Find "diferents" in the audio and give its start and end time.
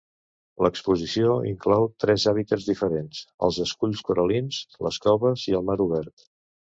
2.69-3.19